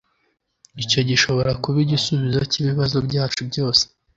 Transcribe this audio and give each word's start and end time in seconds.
Icyo 0.83 0.99
gishobora 1.09 1.51
kuba 1.63 1.77
igisubizo 1.85 2.39
cyibibazo 2.51 2.97
byacu 3.07 3.39
byose 3.49 3.83